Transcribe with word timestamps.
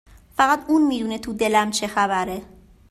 فقط 0.37 0.65
اون 0.67 0.87
میدونه 0.87 1.19
تو 1.19 1.33
دلم 1.33 1.71
چه 1.71 1.87
خبره 1.87 2.41